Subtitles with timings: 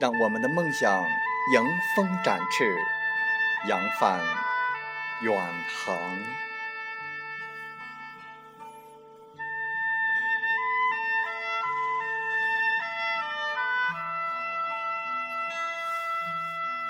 [0.00, 1.04] 让我们的梦想
[1.52, 1.62] 迎
[1.94, 2.64] 风展翅，
[3.68, 4.18] 扬帆
[5.20, 5.94] 远航。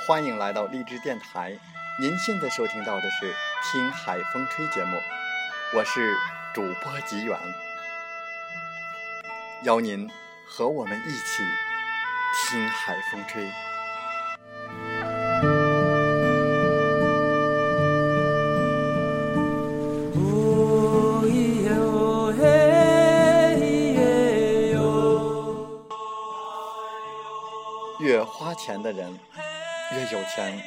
[0.06, 1.58] 欢迎来到励志电台，
[1.98, 3.32] 您现在收听到的是
[3.72, 4.96] 《听海风吹》节目，
[5.74, 6.14] 我是
[6.54, 7.36] 主播吉远，
[9.64, 10.08] 邀您
[10.46, 11.69] 和我们一起。
[12.32, 13.44] 听海风吹，
[28.00, 29.18] 越花钱的人
[29.92, 30.60] 越有钱，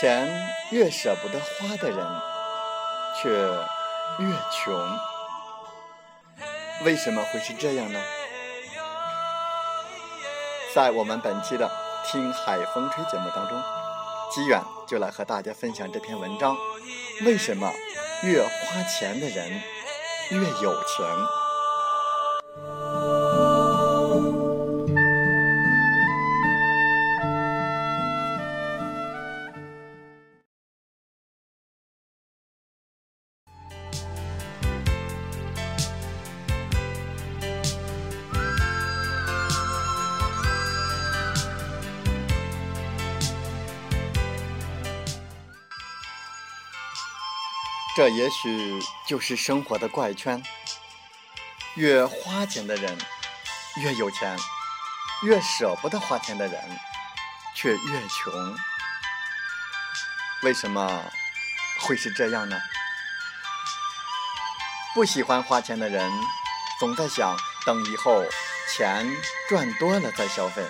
[0.00, 1.98] 钱越舍不得花的人
[3.20, 4.74] 却越穷。
[6.84, 8.00] 为什么会是这样呢？
[10.74, 11.70] 在我们本期的
[12.10, 13.56] 《听海风吹》节目当中，
[14.28, 16.56] 机远就来和大家分享这篇文章：
[17.24, 17.70] 为什么
[18.24, 19.62] 越花钱的人
[20.30, 21.43] 越有钱？
[47.96, 50.42] 这也许就是生活的怪圈。
[51.76, 52.98] 越花钱的人
[53.76, 54.36] 越有钱，
[55.22, 56.60] 越舍不得花钱的人
[57.54, 58.56] 却越穷。
[60.42, 61.04] 为什么
[61.82, 62.58] 会是这样呢？
[64.92, 66.12] 不喜欢花钱的人
[66.80, 68.24] 总在想，等以后
[68.76, 69.06] 钱
[69.48, 70.64] 赚多了再消费。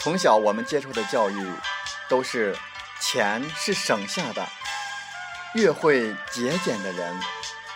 [0.00, 1.52] 从小我们接受的教育
[2.08, 2.58] 都是。
[3.06, 4.48] 钱是省下的，
[5.54, 7.20] 越会节俭的人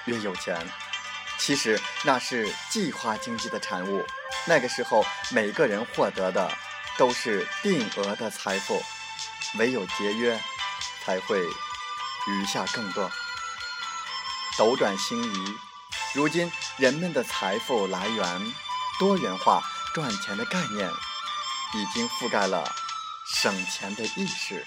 [0.07, 0.67] 越有钱。
[1.39, 4.05] 其实那是计划经济的产物。
[4.47, 6.51] 那个时候，每个人获得的
[6.97, 8.83] 都是定额的财富，
[9.59, 10.41] 唯有节约，
[11.05, 13.11] 才会余下更多。
[14.57, 15.55] 斗转星移，
[16.15, 18.53] 如今人们的财富来源
[18.99, 19.63] 多元化，
[19.95, 20.91] 赚钱的概念
[21.75, 22.75] 已经覆盖了
[23.35, 24.67] 省钱的意识。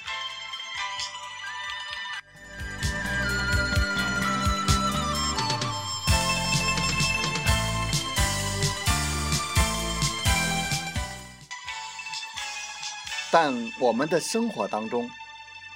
[13.34, 15.10] 但我们的生活当中，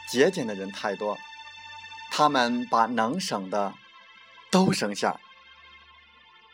[0.10, 1.18] 节俭的人太多，
[2.12, 3.74] 他们把能省的
[4.52, 5.22] 都省下，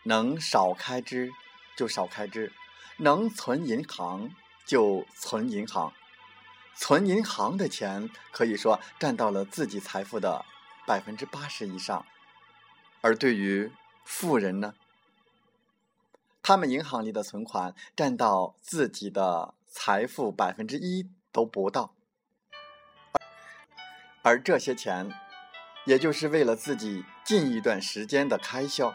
[0.03, 1.31] 能少开支
[1.75, 2.53] 就少开支，
[2.97, 4.29] 能存银行
[4.63, 5.91] 就存银行，
[6.75, 10.45] 存银行的钱可以说占到了自己财富的
[10.85, 12.05] 百分之八十以上，
[13.01, 13.71] 而对于
[14.03, 14.75] 富人呢，
[16.43, 19.55] 他们银行里的存款占到自己的。
[19.71, 21.95] 财富百分之一都不到，
[24.21, 25.09] 而这些钱，
[25.85, 28.93] 也就是为了自己近一段时间的开销，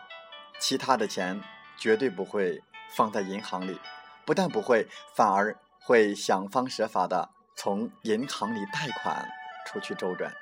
[0.61, 1.41] 其他的钱
[1.79, 2.63] 绝对不会
[2.95, 3.81] 放在银行里，
[4.27, 9.27] 不但不会，反而会想方设法的从银行里贷款
[9.67, 10.33] 出去周转。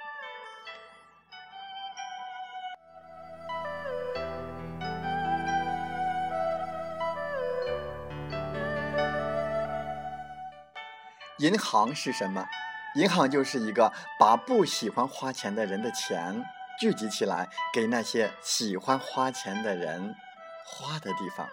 [11.44, 12.48] 银行是什么？
[12.94, 16.42] 银行就是一个把不喜欢花钱的人的钱
[16.80, 20.16] 聚集起来，给那些喜欢花钱的人
[20.64, 21.46] 花的地方。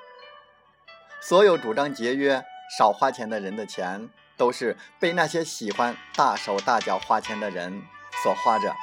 [1.20, 2.42] 所有主张节约、
[2.78, 4.08] 少花钱的人的钱，
[4.38, 7.82] 都是被那些喜欢大手大脚花钱的人
[8.24, 8.74] 所花着。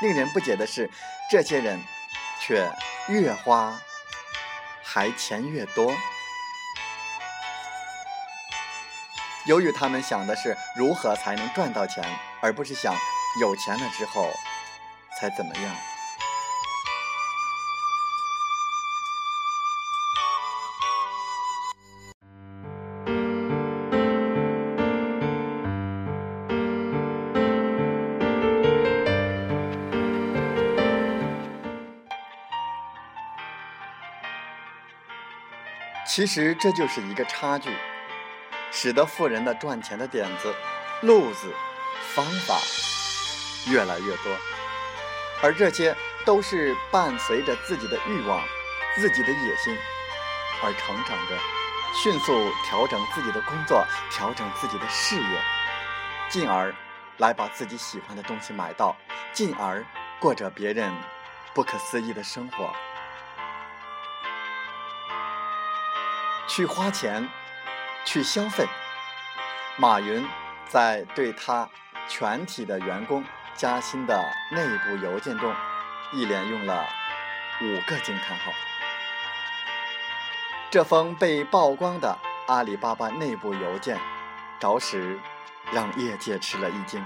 [0.00, 0.88] 令人不解的是，
[1.30, 1.78] 这些人
[2.40, 2.66] 却
[3.08, 3.78] 越花
[4.82, 5.92] 还钱越多。
[9.46, 12.02] 由于他们想的是如何才能赚到钱，
[12.40, 12.94] 而不是想
[13.40, 14.30] 有钱了之后
[15.20, 15.74] 才怎么样。
[36.06, 37.70] 其实这就是一个差距，
[38.76, 40.52] 使得富人的赚钱的点子、
[41.02, 41.54] 路子、
[42.12, 42.58] 方法
[43.70, 44.36] 越来越多，
[45.40, 48.42] 而这些都是伴随着自己的欲望、
[48.96, 49.78] 自己的野心
[50.60, 51.38] 而成长着，
[51.94, 55.40] 迅速调整自己的工作，调整自己的事业，
[56.28, 56.74] 进而
[57.18, 58.96] 来把自己喜欢的东西买到，
[59.32, 59.84] 进而
[60.18, 60.92] 过着别人
[61.54, 62.74] 不可思议的生活。
[66.46, 67.26] 去花钱，
[68.04, 68.66] 去消费。
[69.76, 70.26] 马云
[70.68, 71.68] 在对他
[72.08, 73.24] 全体的员工
[73.54, 75.54] 加薪的内部邮件中，
[76.12, 76.86] 一连用了
[77.60, 78.52] 五个惊叹号。
[80.70, 82.18] 这封被曝光的
[82.48, 83.98] 阿里巴巴内部邮件，
[84.58, 85.18] 着实
[85.72, 87.04] 让业界吃了一惊。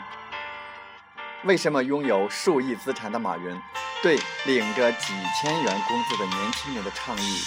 [1.45, 3.61] 为什么拥有数亿资产的马云，
[4.03, 7.41] 对领着几千元工资的年轻人的倡议？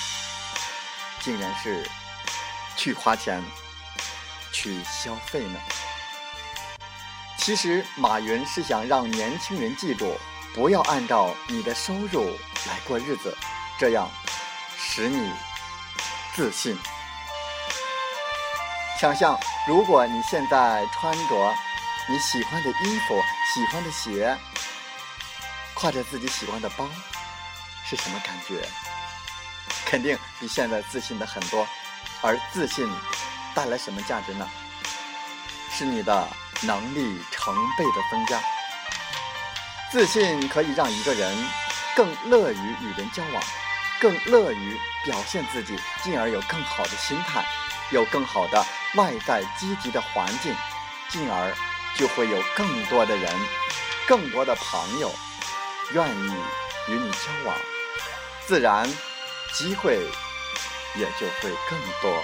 [1.19, 1.83] 竟然是
[2.81, 3.43] 去花钱、
[4.51, 5.59] 去消费呢？
[7.37, 10.17] 其实马云是想让年轻人记住，
[10.55, 12.25] 不要按照你的收入
[12.65, 13.37] 来过日子，
[13.77, 14.09] 这样
[14.75, 15.31] 使你
[16.33, 16.75] 自信。
[18.99, 21.55] 想象，如果你现在穿着
[22.09, 23.15] 你喜欢的衣服、
[23.53, 24.35] 喜欢的鞋，
[25.75, 26.89] 挎着自己喜欢的包，
[27.85, 28.67] 是什么感觉？
[29.85, 31.67] 肯定比现在自信的很多，
[32.21, 32.89] 而自信
[33.53, 34.47] 带来什么价值呢？
[35.71, 36.27] 是你的
[36.61, 38.39] 能力成倍的增加。
[39.91, 41.37] 自信可以让一个人
[41.95, 43.43] 更乐于与人交往，
[43.99, 47.45] 更乐于表现自己，进而有更好的心态，
[47.91, 48.65] 有更好的
[48.95, 50.55] 外在积极的环境，
[51.09, 51.53] 进而
[51.95, 53.33] 就会有更多的人、
[54.07, 55.11] 更多的朋友
[55.93, 56.33] 愿意
[56.87, 57.55] 与你交往，
[58.45, 58.87] 自然。
[59.53, 59.99] 机会
[60.95, 62.21] 也就会更多。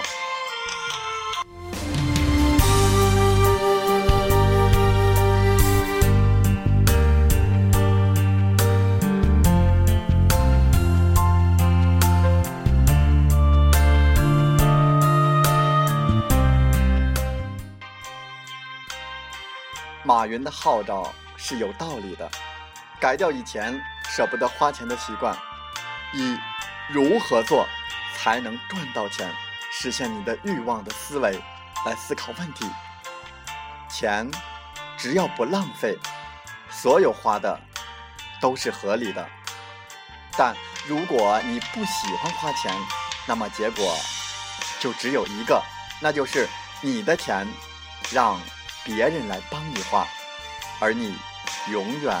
[20.04, 22.30] 马云的号召是有道理的，
[22.98, 25.36] 改掉以前舍不得花钱的习惯，
[26.12, 26.38] 一。
[26.90, 27.66] 如何做
[28.20, 29.32] 才能赚到钱，
[29.70, 31.40] 实现你的欲望的思维
[31.86, 32.68] 来思考问题？
[33.88, 34.28] 钱
[34.96, 35.96] 只要不浪费，
[36.68, 37.58] 所有花的
[38.40, 39.24] 都是合理的。
[40.36, 40.54] 但
[40.86, 42.74] 如果你不喜欢花钱，
[43.26, 43.96] 那么结果
[44.80, 45.62] 就只有一个，
[46.00, 46.48] 那就是
[46.80, 47.46] 你的钱
[48.10, 48.40] 让
[48.84, 50.06] 别人来帮你花，
[50.80, 51.16] 而你
[51.70, 52.16] 永远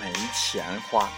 [0.00, 1.08] 没钱花。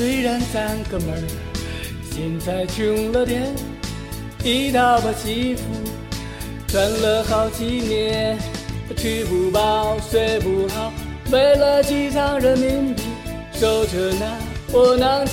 [0.00, 1.20] 虽然咱哥们儿
[2.10, 3.42] 现在穷了点，
[4.42, 5.62] 一大把媳妇
[6.66, 8.38] 赚了好几年，
[8.96, 10.90] 吃不饱睡不好，
[11.30, 13.02] 为了几张人民币，
[13.52, 14.38] 守着那
[14.72, 15.32] 窝囊气，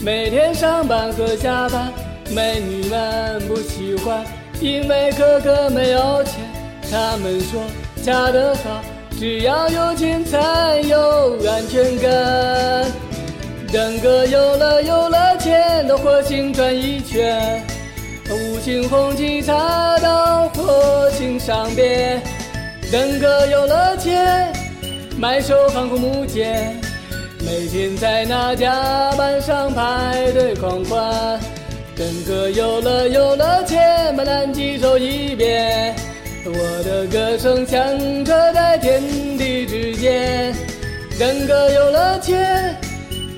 [0.00, 1.92] 每天上班和下班，
[2.30, 4.24] 美女们不喜欢，
[4.60, 6.34] 因为哥哥没有钱。
[6.88, 7.60] 他们说
[8.00, 8.80] 嫁得好，
[9.18, 12.92] 只要有钱才有安全感。
[13.74, 17.60] 等哥有了有了钱，到火星转一圈，
[18.30, 22.22] 五星红旗插到火星上边。
[22.92, 24.52] 等哥有了钱，
[25.18, 26.80] 买手航空母舰，
[27.44, 31.40] 每天在那甲板上排队狂欢。
[31.96, 35.92] 等哥有了有了钱，把南极走一遍，
[36.44, 39.02] 我的歌声响彻在天
[39.36, 40.54] 地之间。
[41.18, 42.76] 等哥有了钱。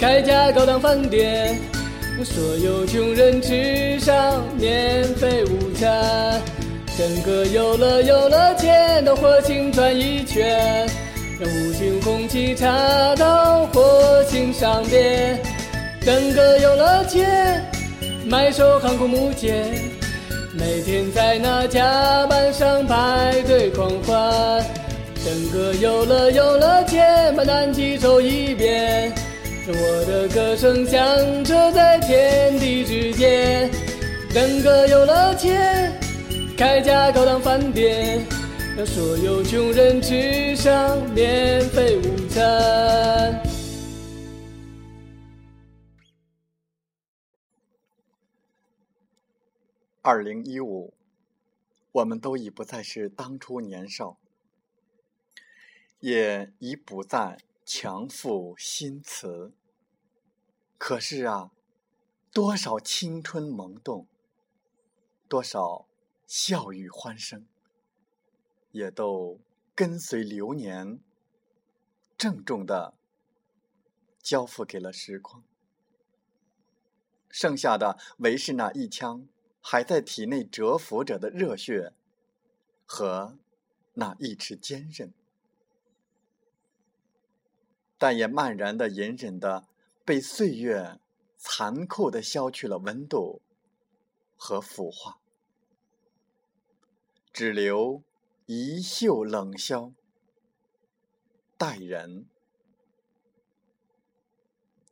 [0.07, 1.59] 开家高档饭店，
[2.23, 6.41] 所有穷人吃上免费午餐。
[6.97, 10.87] 整个有了有了钱，到火星转一圈，
[11.41, 15.41] 让五星红旗插到火星上边。
[16.03, 17.61] 整个有了钱，
[18.27, 19.67] 买艘航空母舰，
[20.53, 24.65] 每天在那甲板上排队狂欢。
[25.25, 29.13] 整个有了有了钱，把南极走一遍，
[29.69, 31.03] 我的歌声响
[31.45, 33.69] 彻在天地之间。
[34.31, 35.93] 整个有了钱，
[36.57, 38.25] 开家高档饭店，
[38.77, 43.43] 让所有穷人吃上免费午餐。
[50.01, 50.95] 二零一五，
[51.91, 54.19] 我们都已不再是当初年少，
[55.99, 59.53] 也已不再强赋新词。
[60.79, 61.51] 可是啊，
[62.33, 64.07] 多少青春萌动，
[65.29, 65.87] 多少
[66.27, 67.47] 笑语欢声，
[68.71, 69.41] 也都
[69.75, 71.01] 跟随流年，
[72.17, 72.95] 郑重的
[74.23, 75.45] 交付给了时光。
[77.29, 79.29] 剩下的唯是那一腔。
[79.69, 81.93] 还在体内蛰伏着的热血，
[82.85, 83.37] 和
[83.95, 85.13] 那意志坚韧，
[87.99, 89.67] 但也漫然的、隐忍的，
[90.05, 91.01] 被岁月
[91.37, 93.41] 残酷的削去了温度
[94.37, 95.19] 和腐化，
[97.33, 98.03] 只留
[98.47, 99.93] 一袖冷萧。
[101.59, 102.27] 待人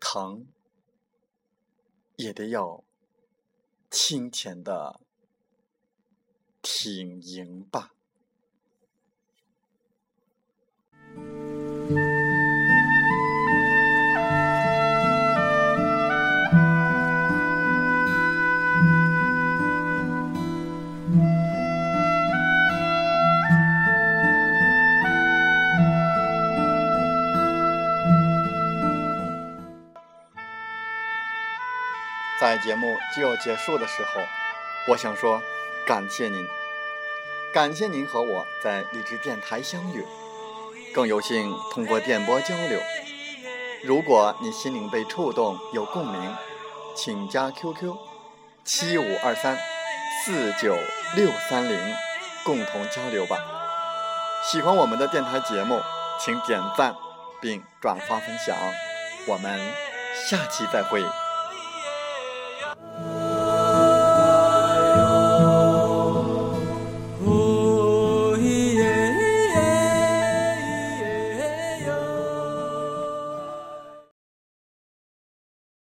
[0.00, 0.46] 疼，
[2.16, 2.82] 也得要。
[3.90, 5.00] 清浅的
[6.61, 7.94] 挺营吧。
[32.44, 34.20] 在节目就要结束的时候，
[34.88, 35.40] 我想说，
[35.86, 36.46] 感谢您，
[37.54, 40.04] 感谢您和我在荔枝电台相遇，
[40.92, 42.78] 更有幸通过电波交流。
[43.82, 46.36] 如果你心灵被触动，有共鸣，
[46.94, 47.96] 请加 QQ
[48.62, 49.58] 七五二三
[50.22, 50.76] 四九
[51.16, 51.94] 六三零，
[52.44, 53.38] 共同交流吧。
[54.52, 55.80] 喜欢我们的电台节目，
[56.20, 56.94] 请点赞
[57.40, 58.54] 并转发分享。
[59.28, 59.58] 我们
[60.28, 61.02] 下期再会。